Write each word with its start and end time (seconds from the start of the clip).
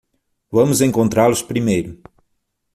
Vamos 0.51 0.81
encontrá-los 0.81 1.43
primeiro. 1.43 1.91